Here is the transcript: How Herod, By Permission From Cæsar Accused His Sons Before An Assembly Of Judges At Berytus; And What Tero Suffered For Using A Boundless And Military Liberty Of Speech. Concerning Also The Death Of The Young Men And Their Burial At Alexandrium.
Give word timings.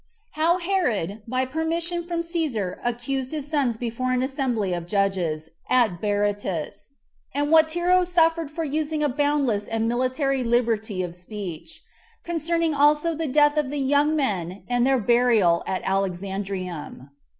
How 0.31 0.57
Herod, 0.57 1.21
By 1.27 1.45
Permission 1.45 2.07
From 2.07 2.21
Cæsar 2.21 2.79
Accused 2.83 3.31
His 3.33 3.47
Sons 3.47 3.77
Before 3.77 4.13
An 4.13 4.23
Assembly 4.23 4.73
Of 4.73 4.87
Judges 4.87 5.49
At 5.69 6.01
Berytus; 6.01 6.89
And 7.35 7.51
What 7.51 7.67
Tero 7.67 8.03
Suffered 8.03 8.49
For 8.49 8.63
Using 8.63 9.03
A 9.03 9.09
Boundless 9.09 9.67
And 9.67 9.87
Military 9.87 10.43
Liberty 10.43 11.03
Of 11.03 11.13
Speech. 11.15 11.83
Concerning 12.23 12.73
Also 12.73 13.13
The 13.13 13.27
Death 13.27 13.57
Of 13.57 13.69
The 13.69 13.77
Young 13.77 14.15
Men 14.15 14.63
And 14.67 14.87
Their 14.87 14.97
Burial 14.97 15.61
At 15.67 15.83
Alexandrium. 15.83 17.09